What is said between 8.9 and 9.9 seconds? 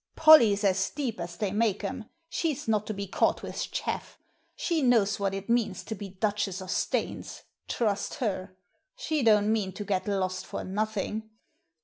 She don't mean to